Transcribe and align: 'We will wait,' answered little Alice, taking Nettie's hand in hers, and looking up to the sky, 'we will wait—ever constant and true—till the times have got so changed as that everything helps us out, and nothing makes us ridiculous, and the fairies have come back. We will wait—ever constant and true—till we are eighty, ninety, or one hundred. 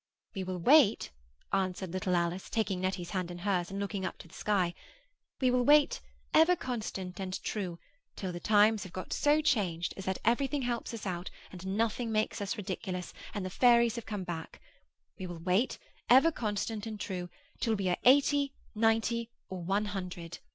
'We 0.33 0.45
will 0.45 0.57
wait,' 0.57 1.11
answered 1.53 1.91
little 1.93 2.15
Alice, 2.15 2.49
taking 2.49 2.81
Nettie's 2.81 3.11
hand 3.11 3.29
in 3.29 3.37
hers, 3.37 3.69
and 3.69 3.79
looking 3.79 4.03
up 4.03 4.17
to 4.17 4.27
the 4.27 4.33
sky, 4.33 4.73
'we 5.39 5.51
will 5.51 5.63
wait—ever 5.63 6.55
constant 6.55 7.19
and 7.19 7.39
true—till 7.43 8.31
the 8.31 8.39
times 8.39 8.81
have 8.81 8.93
got 8.93 9.13
so 9.13 9.43
changed 9.43 9.93
as 9.97 10.05
that 10.05 10.17
everything 10.25 10.63
helps 10.63 10.91
us 10.95 11.05
out, 11.05 11.29
and 11.51 11.67
nothing 11.77 12.11
makes 12.11 12.41
us 12.41 12.57
ridiculous, 12.57 13.13
and 13.35 13.45
the 13.45 13.51
fairies 13.51 13.95
have 13.95 14.07
come 14.07 14.23
back. 14.23 14.59
We 15.19 15.27
will 15.27 15.37
wait—ever 15.43 16.31
constant 16.31 16.87
and 16.87 16.99
true—till 16.99 17.75
we 17.75 17.87
are 17.89 17.97
eighty, 18.03 18.53
ninety, 18.73 19.29
or 19.49 19.59
one 19.61 19.85
hundred. 19.85 20.39